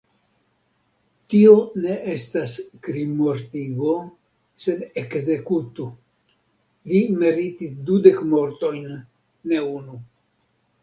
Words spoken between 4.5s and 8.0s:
sed ekzekuto: li meritis